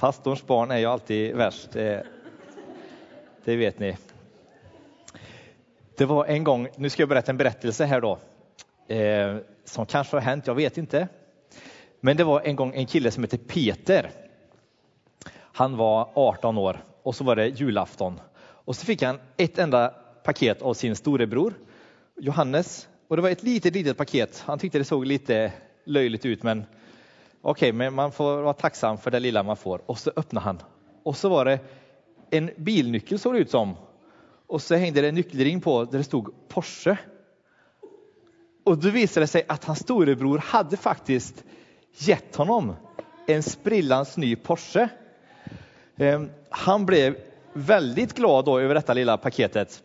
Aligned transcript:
Pastorns 0.00 0.46
barn 0.46 0.70
är 0.70 0.78
ju 0.78 0.86
alltid 0.86 1.36
värst. 1.36 1.70
Det, 1.72 2.06
vet 3.44 3.78
ni. 3.78 3.96
Det 5.96 6.04
var 6.04 6.24
en 6.24 6.44
gång, 6.44 6.68
nu 6.76 6.90
ska 6.90 7.02
jag 7.02 7.08
berätta 7.08 7.32
en 7.32 7.36
berättelse 7.36 7.84
här 7.84 8.00
då, 8.00 8.18
eh, 8.94 9.36
som 9.64 9.86
kanske 9.86 10.16
har 10.16 10.20
hänt, 10.20 10.46
jag 10.46 10.54
vet 10.54 10.78
inte. 10.78 11.08
Men 12.00 12.16
det 12.16 12.24
var 12.24 12.40
en 12.40 12.56
gång 12.56 12.74
en 12.74 12.86
kille 12.86 13.10
som 13.10 13.24
hette 13.24 13.38
Peter. 13.38 14.10
Han 15.32 15.76
var 15.76 16.10
18 16.14 16.58
år 16.58 16.84
och 17.02 17.14
så 17.14 17.24
var 17.24 17.36
det 17.36 17.48
julafton. 17.48 18.20
Och 18.40 18.76
så 18.76 18.86
fick 18.86 19.02
han 19.02 19.20
ett 19.36 19.58
enda 19.58 19.94
paket 20.24 20.62
av 20.62 20.74
sin 20.74 20.96
storebror 20.96 21.54
Johannes. 22.16 22.88
Och 23.08 23.16
det 23.16 23.22
var 23.22 23.30
ett 23.30 23.42
litet, 23.42 23.74
litet 23.74 23.96
paket. 23.96 24.42
Han 24.46 24.58
tyckte 24.58 24.78
det 24.78 24.84
såg 24.84 25.06
lite 25.06 25.52
löjligt 25.84 26.26
ut, 26.26 26.42
men 26.42 26.64
okej, 27.42 27.68
okay, 27.68 27.72
men 27.72 27.94
man 27.94 28.12
får 28.12 28.42
vara 28.42 28.52
tacksam 28.52 28.98
för 28.98 29.10
det 29.10 29.20
lilla 29.20 29.42
man 29.42 29.56
får. 29.56 29.82
Och 29.86 29.98
så 29.98 30.12
öppnade 30.16 30.44
han. 30.44 30.62
Och 31.02 31.16
så 31.16 31.28
var 31.28 31.44
det 31.44 31.58
en 32.30 32.50
bilnyckel 32.56 33.18
såg 33.18 33.34
det 33.34 33.38
ut 33.38 33.50
som. 33.50 33.74
Och 34.46 34.62
så 34.62 34.74
hängde 34.74 35.00
det 35.00 35.08
en 35.08 35.14
nyckelring 35.14 35.60
på 35.60 35.84
där 35.84 35.98
det 35.98 36.04
stod 36.04 36.48
Porsche. 36.48 36.96
Och 38.64 38.78
då 38.78 38.90
visade 38.90 39.22
det 39.22 39.28
sig 39.28 39.44
att 39.48 39.64
hans 39.64 39.78
storebror 39.78 40.38
hade 40.38 40.76
faktiskt 40.76 41.44
gett 41.98 42.36
honom 42.36 42.76
en 43.26 43.42
sprillans 43.42 44.16
ny 44.16 44.36
Porsche. 44.36 44.88
Ehm, 45.96 46.30
han 46.50 46.86
blev 46.86 47.16
väldigt 47.52 48.14
glad 48.14 48.44
då 48.44 48.58
över 48.58 48.74
detta 48.74 48.94
lilla 48.94 49.16
paketet. 49.16 49.82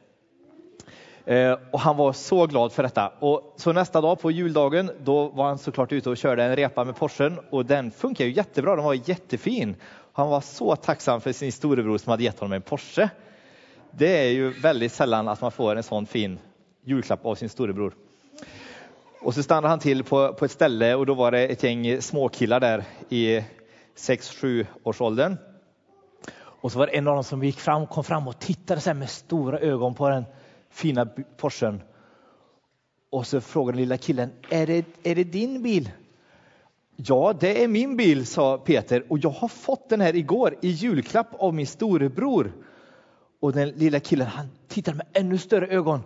Eh, 1.26 1.58
och 1.72 1.80
han 1.80 1.98
var 1.98 2.14
så 2.14 2.48
glad 2.48 2.72
för 2.72 2.84
detta. 2.84 3.12
Och 3.20 3.54
så 3.56 3.74
nästa 3.74 4.02
dag 4.02 4.20
på 4.20 4.32
juldagen, 4.32 4.92
då 5.04 5.30
var 5.30 5.46
han 5.48 5.58
såklart 5.58 5.92
ute 5.92 6.10
och 6.10 6.18
körde 6.18 6.44
en 6.44 6.56
repa 6.56 6.84
med 6.84 6.96
Porschen 6.96 7.40
och 7.50 7.66
den 7.66 7.92
funkar 7.92 8.26
ju 8.26 8.32
jättebra. 8.32 8.76
Den 8.76 8.86
var 8.86 9.10
jättefin. 9.10 9.76
Han 10.14 10.30
var 10.30 10.42
så 10.42 10.76
tacksam 10.76 11.22
för 11.22 11.32
sin 11.32 11.52
storebror 11.52 11.98
som 11.98 12.12
hade 12.12 12.24
gett 12.24 12.40
honom 12.40 12.54
en 12.54 12.62
Porsche. 12.62 13.10
Det 13.92 14.28
är 14.28 14.32
ju 14.32 14.50
väldigt 14.50 14.92
sällan 14.92 15.28
att 15.28 15.42
man 15.42 15.52
får 15.52 15.76
en 15.76 15.84
sån 15.84 16.06
fin 16.06 16.40
julklapp 16.84 17.26
av 17.26 17.36
sin 17.36 17.50
storebror. 17.50 17.94
Och 19.22 19.34
så 19.34 19.44
stannade 19.44 19.68
han 19.68 19.80
till 19.80 20.04
på, 20.04 20.34
på 20.34 20.46
ett 20.46 20.52
ställe 20.52 20.96
och 20.96 21.06
då 21.06 21.14
var 21.14 21.32
det 21.32 21.48
ett 21.48 21.64
gäng 21.64 22.02
småkillar 22.02 22.60
där 22.60 22.84
i 23.10 23.44
6-7 23.98 24.66
års 24.84 25.02
åldern. 25.02 25.38
Och 26.38 26.72
så 26.72 26.80
var 26.80 26.88
det 26.88 26.98
en 26.98 27.08
av 27.08 27.16
dem 27.16 27.24
som 27.24 27.44
gick 27.44 27.60
fram, 27.60 27.88
kom 27.88 28.04
fram 28.04 28.28
och 28.28 28.40
tittade 28.40 28.82
så 28.82 28.94
med 28.94 29.10
stora 29.10 29.60
ögon 29.60 29.94
på 29.94 30.10
den 30.10 30.26
fina 30.76 31.06
Porschen. 31.38 31.82
Och 33.10 33.28
så 33.28 33.42
frågade 33.42 33.78
den 33.78 33.82
lilla 33.82 33.98
killen, 33.98 34.32
är 34.50 34.68
det, 34.68 34.86
är 35.04 35.16
det 35.16 35.24
din 35.24 35.64
bil? 35.64 35.92
Ja, 36.96 37.34
det 37.40 37.64
är 37.64 37.68
min 37.68 37.98
bil, 37.98 38.26
sa 38.26 38.58
Peter, 38.58 39.06
och 39.10 39.20
jag 39.20 39.30
har 39.30 39.48
fått 39.48 39.90
den 39.90 40.02
här 40.02 40.16
igår 40.16 40.56
i 40.62 40.68
julklapp 40.68 41.28
av 41.40 41.54
min 41.54 41.68
storebror. 41.68 42.54
Och 43.40 43.54
den 43.54 43.70
lilla 43.70 44.00
killen 44.00 44.28
han 44.28 44.48
tittar 44.68 44.94
med 44.94 45.08
ännu 45.14 45.38
större 45.38 45.68
ögon. 45.68 46.04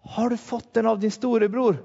Har 0.00 0.30
du 0.30 0.36
fått 0.36 0.74
den 0.74 0.86
av 0.86 0.98
din 0.98 1.10
storebror? 1.10 1.76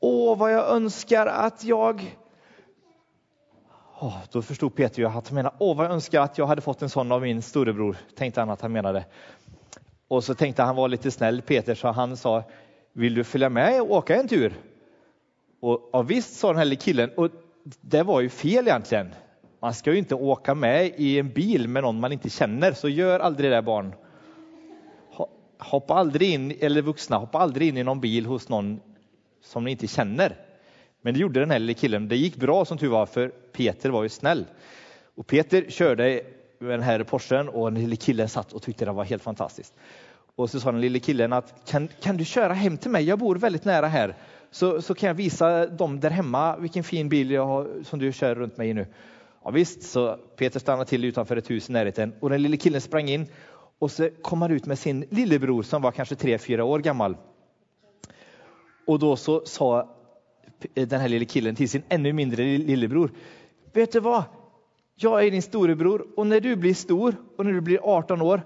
Åh, 0.00 0.38
vad 0.38 0.52
jag 0.52 0.68
önskar 0.68 1.26
att 1.26 1.64
jag... 1.64 2.16
Oh, 4.00 4.16
då 4.32 4.42
förstod 4.42 4.74
Peter 4.74 4.98
ju 4.98 5.08
att 5.08 5.28
han 5.28 5.34
menade, 5.34 5.56
åh 5.58 5.76
vad 5.76 5.86
jag 5.86 5.92
önskar 5.92 6.20
att 6.20 6.38
jag 6.38 6.46
hade 6.46 6.60
fått 6.60 6.82
en 6.82 6.90
sån 6.90 7.12
av 7.12 7.22
min 7.22 7.42
storebror, 7.42 7.96
tänkte 8.16 8.40
han 8.40 8.50
att 8.50 8.60
han 8.60 8.72
menade. 8.72 9.04
Och 10.08 10.24
så 10.24 10.34
tänkte 10.34 10.62
han 10.62 10.76
vara 10.76 10.86
lite 10.86 11.10
snäll, 11.10 11.42
Peter, 11.42 11.74
så 11.74 11.88
han 11.88 12.16
sa, 12.16 12.42
vill 12.92 13.14
du 13.14 13.24
följa 13.24 13.48
med 13.48 13.80
och 13.82 13.90
åka 13.90 14.16
en 14.16 14.28
tur? 14.28 14.52
Och 15.60 15.90
ja, 15.92 16.02
visst, 16.02 16.36
sa 16.38 16.48
den 16.52 16.68
här 16.68 16.74
killen, 16.74 17.10
och 17.16 17.30
det 17.80 18.02
var 18.02 18.20
ju 18.20 18.28
fel 18.28 18.68
egentligen. 18.68 19.14
Man 19.60 19.74
ska 19.74 19.92
ju 19.92 19.98
inte 19.98 20.14
åka 20.14 20.54
med 20.54 20.92
i 20.96 21.18
en 21.18 21.32
bil 21.32 21.68
med 21.68 21.82
någon 21.82 22.00
man 22.00 22.12
inte 22.12 22.30
känner, 22.30 22.72
så 22.72 22.88
gör 22.88 23.20
aldrig 23.20 23.50
det 23.50 23.62
barn. 23.62 23.94
Hoppa 25.58 25.94
aldrig 25.94 26.34
in, 26.34 26.56
eller 26.60 26.82
vuxna, 26.82 27.16
hoppa 27.16 27.38
aldrig 27.38 27.68
in 27.68 27.76
i 27.76 27.84
någon 27.84 28.00
bil 28.00 28.26
hos 28.26 28.48
någon 28.48 28.80
som 29.42 29.64
ni 29.64 29.70
inte 29.70 29.86
känner. 29.86 30.36
Men 31.02 31.14
det 31.14 31.20
gjorde 31.20 31.40
den 31.40 31.50
här 31.50 31.58
lille 31.58 31.74
killen. 31.74 32.08
Det 32.08 32.16
gick 32.16 32.36
bra 32.36 32.64
som 32.64 32.78
tur 32.78 32.88
var, 32.88 33.06
för 33.06 33.28
Peter 33.28 33.90
var 33.90 34.02
ju 34.02 34.08
snäll. 34.08 34.44
Och 35.14 35.26
Peter 35.26 35.64
körde 35.68 36.22
med 36.58 36.70
den 36.70 36.82
här 36.82 37.02
Porschen 37.02 37.48
och 37.48 37.72
den 37.72 37.82
lille 37.82 37.96
killen 37.96 38.28
satt 38.28 38.52
och 38.52 38.62
tyckte 38.62 38.84
det 38.84 38.92
var 38.92 39.04
helt 39.04 39.22
fantastiskt. 39.22 39.74
Och 40.38 40.50
så 40.50 40.60
sa 40.60 40.72
den 40.72 40.80
lille 40.80 40.98
killen 40.98 41.32
att 41.32 41.54
kan, 41.66 41.88
kan 42.00 42.16
du 42.16 42.24
köra 42.24 42.52
hem 42.52 42.76
till 42.76 42.90
mig? 42.90 43.04
Jag 43.04 43.18
bor 43.18 43.36
väldigt 43.36 43.64
nära 43.64 43.86
här. 43.86 44.16
Så, 44.50 44.82
så 44.82 44.94
kan 44.94 45.06
jag 45.06 45.14
visa 45.14 45.66
dem 45.66 46.00
där 46.00 46.10
hemma 46.10 46.56
vilken 46.56 46.84
fin 46.84 47.08
bil 47.08 47.30
jag 47.30 47.46
har, 47.46 47.68
som 47.84 47.98
du 47.98 48.12
kör 48.12 48.34
runt 48.34 48.56
mig 48.56 48.68
i 48.68 48.74
nu. 48.74 48.86
Ja, 49.44 49.50
visst, 49.50 49.82
så 49.82 50.16
Peter 50.36 50.60
stannade 50.60 50.84
till 50.84 51.04
utanför 51.04 51.36
ett 51.36 51.50
hus 51.50 51.70
i 51.70 51.72
närheten 51.72 52.12
och 52.20 52.30
den 52.30 52.42
lille 52.42 52.56
killen 52.56 52.80
sprang 52.80 53.08
in 53.08 53.26
och 53.78 53.90
så 53.90 54.10
kom 54.22 54.42
han 54.42 54.50
ut 54.50 54.66
med 54.66 54.78
sin 54.78 55.04
lillebror 55.10 55.62
som 55.62 55.82
var 55.82 55.92
kanske 55.92 56.14
tre, 56.14 56.38
fyra 56.38 56.64
år 56.64 56.78
gammal. 56.78 57.16
Och 58.86 58.98
då 58.98 59.16
så 59.16 59.42
sa 59.44 59.96
den 60.74 61.00
här 61.00 61.08
lille 61.08 61.24
killen 61.24 61.54
till 61.54 61.68
sin 61.68 61.82
ännu 61.88 62.12
mindre 62.12 62.42
lillebror. 62.44 63.10
Vet 63.72 63.92
du 63.92 64.00
vad? 64.00 64.22
Jag 64.94 65.26
är 65.26 65.30
din 65.30 65.42
storebror 65.42 66.06
och 66.16 66.26
när 66.26 66.40
du 66.40 66.56
blir 66.56 66.74
stor 66.74 67.14
och 67.36 67.44
när 67.44 67.52
du 67.52 67.60
blir 67.60 67.80
18 67.82 68.22
år, 68.22 68.42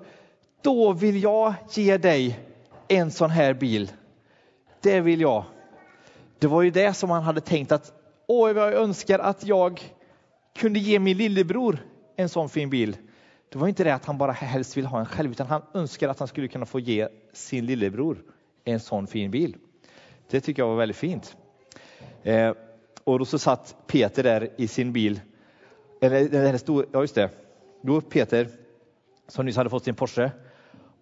då 0.62 0.92
vill 0.92 1.22
jag 1.22 1.54
ge 1.70 1.96
dig 1.96 2.40
en 2.88 3.10
sån 3.10 3.30
här 3.30 3.54
bil. 3.54 3.92
Det 4.80 5.00
vill 5.00 5.20
jag. 5.20 5.44
Det 6.38 6.46
var 6.46 6.62
ju 6.62 6.70
det 6.70 6.94
som 6.94 7.10
han 7.10 7.22
hade 7.22 7.40
tänkt 7.40 7.72
att, 7.72 7.92
åh, 8.26 8.50
jag 8.50 8.72
önskar 8.72 9.18
att 9.18 9.46
jag 9.46 9.94
kunde 10.56 10.78
ge 10.78 10.98
min 10.98 11.16
lillebror 11.16 11.78
en 12.16 12.28
sån 12.28 12.48
fin 12.48 12.70
bil. 12.70 12.96
Det 13.48 13.58
var 13.58 13.68
inte 13.68 13.84
det 13.84 13.94
att 13.94 14.04
han 14.04 14.18
bara 14.18 14.32
helst 14.32 14.76
vill 14.76 14.86
ha 14.86 15.00
en 15.00 15.06
själv, 15.06 15.30
utan 15.30 15.46
han 15.46 15.62
önskar 15.74 16.08
att 16.08 16.18
han 16.18 16.28
skulle 16.28 16.48
kunna 16.48 16.66
få 16.66 16.80
ge 16.80 17.08
sin 17.32 17.66
lillebror 17.66 18.22
en 18.64 18.80
sån 18.80 19.06
fin 19.06 19.30
bil. 19.30 19.56
Det 20.30 20.40
tycker 20.40 20.62
jag 20.62 20.68
var 20.68 20.76
väldigt 20.76 20.96
fint. 20.96 21.36
Eh, 22.22 22.54
och 23.04 23.18
då 23.18 23.24
så 23.24 23.38
satt 23.38 23.76
Peter 23.86 24.22
där 24.22 24.50
i 24.56 24.68
sin 24.68 24.92
bil, 24.92 25.20
eller 26.00 26.28
den 26.28 26.58
stod, 26.58 26.84
ja 26.92 27.00
just 27.00 27.14
det, 27.14 27.30
då 27.82 28.00
Peter 28.00 28.48
som 29.28 29.46
nyss 29.46 29.56
hade 29.56 29.70
fått 29.70 29.84
sin 29.84 29.94
Porsche 29.94 30.30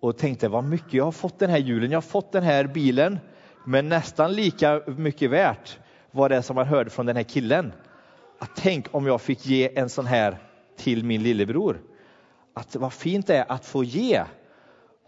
och 0.00 0.19
tänkte 0.19 0.49
vad 0.49 0.65
mycket 0.65 0.93
jag 0.93 1.05
har 1.05 1.12
fått 1.12 1.38
den 1.38 1.50
här 1.50 1.59
julen. 1.59 1.91
Jag 1.91 1.97
har 1.97 2.03
fått 2.03 2.33
den 2.33 2.43
här 2.43 2.65
bilen, 2.65 3.19
men 3.65 3.88
nästan 3.88 4.33
lika 4.33 4.83
mycket 4.87 5.31
värt 5.31 5.78
var 6.11 6.28
det 6.28 6.43
som 6.43 6.56
man 6.56 6.66
hörde 6.66 6.91
från 6.91 7.06
den 7.06 7.16
här 7.16 7.22
killen. 7.22 7.72
Att 8.39 8.50
tänk 8.56 8.87
om 8.94 9.06
jag 9.06 9.21
fick 9.21 9.47
ge 9.47 9.78
en 9.78 9.89
sån 9.89 10.06
här 10.06 10.39
till 10.77 11.05
min 11.05 11.22
lillebror. 11.22 11.81
Att 12.55 12.77
vad 12.77 12.93
fint 12.93 13.27
det 13.27 13.37
är 13.37 13.53
att 13.53 13.66
få 13.66 13.84
ge. 13.84 14.22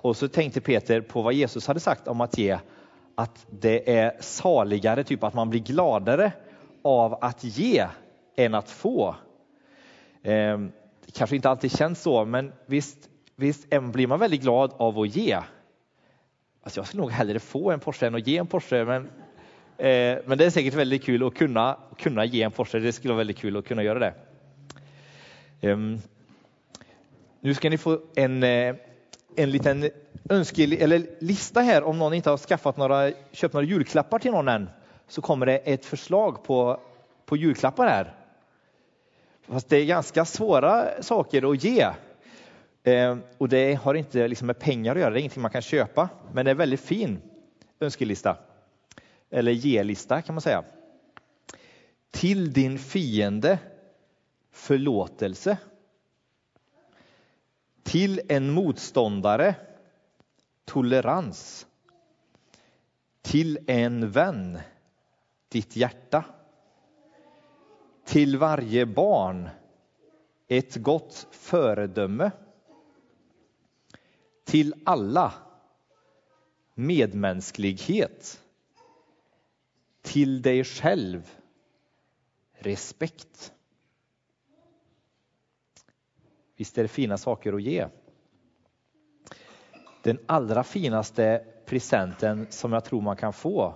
Och 0.00 0.16
så 0.16 0.28
tänkte 0.28 0.60
Peter 0.60 1.00
på 1.00 1.22
vad 1.22 1.34
Jesus 1.34 1.66
hade 1.66 1.80
sagt 1.80 2.08
om 2.08 2.20
att 2.20 2.38
ge. 2.38 2.58
Att 3.14 3.46
det 3.50 3.96
är 3.96 4.16
saligare, 4.20 5.04
typ 5.04 5.24
att 5.24 5.34
man 5.34 5.50
blir 5.50 5.60
gladare 5.60 6.32
av 6.84 7.18
att 7.20 7.44
ge 7.44 7.86
än 8.36 8.54
att 8.54 8.70
få. 8.70 9.14
Eh, 10.22 10.58
kanske 11.12 11.36
inte 11.36 11.50
alltid 11.50 11.72
känns 11.72 12.02
så, 12.02 12.24
men 12.24 12.52
visst, 12.66 13.08
visst 13.42 13.70
blir 13.70 14.06
man 14.06 14.18
väldigt 14.18 14.42
glad 14.42 14.72
av 14.76 14.98
att 14.98 15.16
ge. 15.16 15.38
Alltså 16.62 16.80
jag 16.80 16.86
skulle 16.86 17.00
nog 17.00 17.10
hellre 17.10 17.38
få 17.38 17.70
en 17.70 17.80
Porsche 17.80 18.06
än 18.06 18.14
att 18.14 18.26
ge 18.26 18.38
en 18.38 18.46
Porsche, 18.46 18.84
men, 18.84 19.02
eh, 19.78 20.18
men 20.26 20.38
det 20.38 20.44
är 20.44 20.50
säkert 20.50 20.74
väldigt 20.74 21.04
kul 21.04 21.26
att 21.26 21.34
kunna, 21.34 21.76
kunna 21.98 22.24
ge 22.24 22.42
en 22.42 22.50
Porsche. 22.50 22.78
Det 22.78 22.92
skulle 22.92 23.12
vara 23.12 23.18
väldigt 23.18 23.38
kul 23.38 23.56
att 23.56 23.64
kunna 23.64 23.82
göra 23.82 23.98
det. 23.98 24.14
Um, 25.70 26.00
nu 27.40 27.54
ska 27.54 27.70
ni 27.70 27.78
få 27.78 28.00
en, 28.14 28.42
eh, 28.42 28.74
en 29.36 29.50
liten 29.50 29.90
önske, 30.30 30.76
eller 30.76 31.06
lista 31.18 31.60
här 31.60 31.82
om 31.82 31.98
någon 31.98 32.14
inte 32.14 32.30
har 32.30 32.38
skaffat 32.38 32.76
några, 32.76 33.10
köpt 33.32 33.54
några 33.54 33.66
julklappar 33.66 34.18
till 34.18 34.30
någon 34.30 34.48
än. 34.48 34.70
Så 35.08 35.22
kommer 35.22 35.46
det 35.46 35.56
ett 35.58 35.84
förslag 35.84 36.44
på, 36.44 36.80
på 37.26 37.36
julklappar 37.36 37.86
här. 37.86 38.14
Fast 39.48 39.68
det 39.68 39.76
är 39.76 39.84
ganska 39.84 40.24
svåra 40.24 41.02
saker 41.02 41.50
att 41.50 41.64
ge. 41.64 41.88
Ehm, 42.84 43.22
och 43.38 43.48
det 43.48 43.74
har 43.74 43.94
inte 43.94 44.28
liksom 44.28 44.46
med 44.46 44.58
pengar 44.58 44.94
att 44.94 45.00
göra, 45.00 45.10
det 45.10 45.16
är 45.18 45.20
ingenting 45.20 45.42
man 45.42 45.50
kan 45.50 45.62
köpa. 45.62 46.08
Men 46.32 46.44
det 46.44 46.48
är 46.48 46.52
en 46.52 46.58
väldigt 46.58 46.80
fin 46.80 47.20
önskelista. 47.80 48.36
Eller 49.30 49.52
ge-lista 49.52 50.22
kan 50.22 50.34
man 50.34 50.42
säga. 50.42 50.64
Till 52.10 52.52
din 52.52 52.78
fiende 52.78 53.58
förlåtelse 54.52 55.58
till 57.82 58.20
en 58.28 58.50
motståndare 58.50 59.54
tolerans. 60.64 61.66
Till 63.22 63.58
en 63.66 64.10
vän 64.10 64.58
ditt 65.48 65.76
hjärta. 65.76 66.24
Till 68.04 68.38
varje 68.38 68.86
barn 68.86 69.48
ett 70.48 70.76
gott 70.76 71.26
föredöme. 71.30 72.30
Till 74.52 74.74
alla 74.84 75.32
medmänsklighet. 76.74 78.42
Till 80.02 80.42
dig 80.42 80.64
själv 80.64 81.30
respekt. 82.52 83.52
Visst 86.56 86.78
är 86.78 86.82
det 86.82 86.88
fina 86.88 87.18
saker 87.18 87.52
att 87.52 87.62
ge. 87.62 87.88
Den 90.02 90.18
allra 90.26 90.64
finaste 90.64 91.44
presenten 91.66 92.46
som 92.50 92.72
jag 92.72 92.84
tror 92.84 93.00
man 93.00 93.16
kan 93.16 93.32
få, 93.32 93.74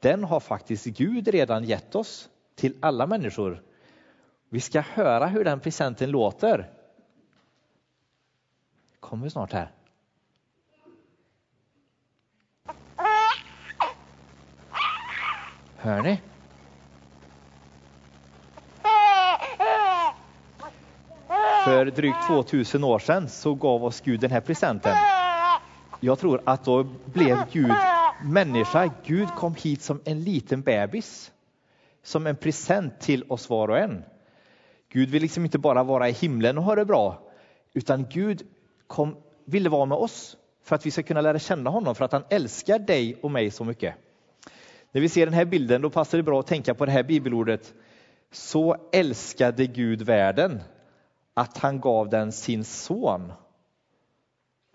den 0.00 0.24
har 0.24 0.40
faktiskt 0.40 0.86
Gud 0.86 1.28
redan 1.28 1.64
gett 1.64 1.94
oss 1.94 2.28
till 2.54 2.76
alla 2.80 3.06
människor. 3.06 3.62
Vi 4.48 4.60
ska 4.60 4.80
höra 4.80 5.26
hur 5.26 5.44
den 5.44 5.60
presenten 5.60 6.10
låter. 6.10 6.70
Kommer 9.00 9.28
snart 9.28 9.52
här. 9.52 9.77
Hör 15.88 16.02
ni? 16.02 16.20
För 21.64 21.84
drygt 21.84 22.26
2000 22.26 22.84
år 22.84 22.98
sedan 22.98 23.28
så 23.28 23.54
gav 23.54 23.84
oss 23.84 24.00
Gud 24.00 24.20
den 24.20 24.30
här 24.30 24.40
presenten. 24.40 24.96
Jag 26.00 26.18
tror 26.18 26.42
att 26.44 26.64
då 26.64 26.82
blev 27.04 27.38
Gud 27.52 27.72
människa. 28.24 28.90
Gud 29.04 29.28
kom 29.28 29.54
hit 29.54 29.82
som 29.82 30.00
en 30.04 30.24
liten 30.24 30.62
bebis. 30.62 31.32
Som 32.02 32.26
en 32.26 32.36
present 32.36 33.00
till 33.00 33.24
oss 33.28 33.50
var 33.50 33.68
och 33.68 33.78
en. 33.78 34.04
Gud 34.92 35.10
vill 35.10 35.22
liksom 35.22 35.44
inte 35.44 35.58
bara 35.58 35.82
vara 35.82 36.08
i 36.08 36.12
himlen 36.12 36.58
och 36.58 36.64
ha 36.64 36.74
det 36.74 36.84
bra. 36.84 37.22
Utan 37.72 38.06
Gud 38.10 38.42
kom, 38.86 39.16
ville 39.44 39.68
vara 39.68 39.84
med 39.84 39.98
oss 39.98 40.36
för 40.62 40.76
att 40.76 40.86
vi 40.86 40.90
ska 40.90 41.02
kunna 41.02 41.20
lära 41.20 41.38
känna 41.38 41.70
honom, 41.70 41.94
för 41.94 42.04
att 42.04 42.12
han 42.12 42.24
älskar 42.30 42.78
dig 42.78 43.18
och 43.22 43.30
mig 43.30 43.50
så 43.50 43.64
mycket. 43.64 43.94
När 44.92 45.00
vi 45.00 45.08
ser 45.08 45.26
den 45.26 45.34
här 45.34 45.44
bilden 45.44 45.82
då 45.82 45.90
passar 45.90 46.18
det 46.18 46.24
bra 46.24 46.40
att 46.40 46.46
tänka 46.46 46.74
på 46.74 46.86
det 46.86 46.92
här 46.92 47.02
bibelordet. 47.02 47.74
Så 48.30 48.76
älskade 48.92 49.66
Gud 49.66 50.02
världen 50.02 50.60
att 51.34 51.58
han 51.58 51.80
gav 51.80 52.08
den 52.08 52.32
sin 52.32 52.64
son. 52.64 53.32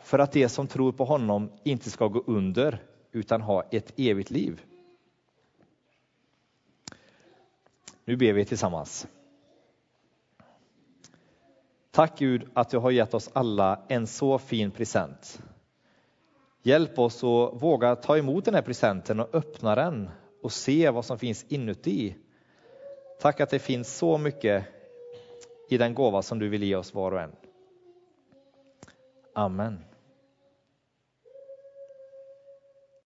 För 0.03 0.19
att 0.19 0.31
de 0.31 0.49
som 0.49 0.67
tror 0.67 0.91
på 0.91 1.05
honom 1.05 1.51
inte 1.63 1.89
ska 1.89 2.07
gå 2.07 2.23
under 2.27 2.83
utan 3.11 3.41
ha 3.41 3.63
ett 3.71 3.93
evigt 3.99 4.31
liv. 4.31 4.61
Nu 8.05 8.15
ber 8.15 8.33
vi 8.33 8.45
tillsammans. 8.45 9.07
Tack 11.91 12.19
Gud 12.19 12.49
att 12.53 12.69
du 12.69 12.77
har 12.77 12.91
gett 12.91 13.13
oss 13.13 13.29
alla 13.33 13.85
en 13.87 14.07
så 14.07 14.39
fin 14.39 14.71
present. 14.71 15.41
Hjälp 16.65 16.99
oss 16.99 17.23
att 17.23 17.61
våga 17.61 17.95
ta 17.95 18.17
emot 18.17 18.45
den 18.45 18.53
här 18.53 18.61
presenten 18.61 19.19
och 19.19 19.35
öppna 19.35 19.75
den 19.75 20.09
och 20.41 20.51
se 20.51 20.89
vad 20.89 21.05
som 21.05 21.19
finns 21.19 21.45
inuti. 21.49 22.15
Tack 23.19 23.41
att 23.41 23.49
det 23.49 23.59
finns 23.59 23.97
så 23.97 24.17
mycket 24.17 24.65
i 25.69 25.77
den 25.77 25.93
gåva 25.93 26.21
som 26.21 26.39
du 26.39 26.49
vill 26.49 26.63
ge 26.63 26.75
oss 26.75 26.93
var 26.93 27.11
och 27.11 27.21
en. 27.21 27.35
Amen. 29.33 29.92